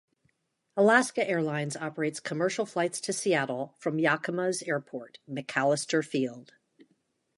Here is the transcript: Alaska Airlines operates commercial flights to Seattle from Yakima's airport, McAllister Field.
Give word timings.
Alaska 0.75 1.29
Airlines 1.29 1.75
operates 1.77 2.19
commercial 2.19 2.65
flights 2.65 2.99
to 3.01 3.13
Seattle 3.13 3.75
from 3.77 3.99
Yakima's 3.99 4.63
airport, 4.63 5.19
McAllister 5.29 6.03
Field. 6.03 6.53